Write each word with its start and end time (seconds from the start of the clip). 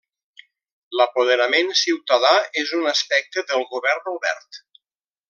L'apoderament 0.99 1.69
ciutadà 1.83 2.31
és 2.65 2.73
un 2.81 2.91
aspecte 2.95 3.45
del 3.53 3.67
govern 3.75 4.13
obert. 4.17 4.63